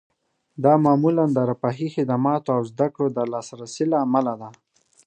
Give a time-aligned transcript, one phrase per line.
[0.63, 4.49] دا معمولاً د رفاهي خدماتو او زده کړو د لاسرسي له امله ده